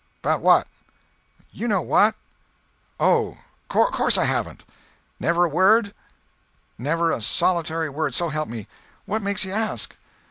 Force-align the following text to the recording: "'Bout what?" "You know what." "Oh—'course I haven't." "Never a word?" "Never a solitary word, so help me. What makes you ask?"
"'Bout 0.23 0.41
what?" 0.41 0.67
"You 1.51 1.67
know 1.67 1.83
what." 1.83 2.15
"Oh—'course 2.99 4.17
I 4.17 4.25
haven't." 4.25 4.63
"Never 5.19 5.43
a 5.43 5.47
word?" 5.47 5.93
"Never 6.79 7.11
a 7.11 7.21
solitary 7.21 7.87
word, 7.87 8.15
so 8.15 8.29
help 8.29 8.49
me. 8.49 8.65
What 9.05 9.21
makes 9.21 9.45
you 9.45 9.51
ask?" 9.51 9.95